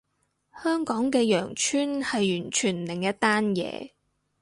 [0.63, 3.91] 香港嘅羊村係完全另一單嘢